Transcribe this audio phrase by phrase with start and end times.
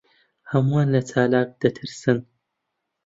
[0.51, 2.19] ھەمووان لە چالاک دەترسن.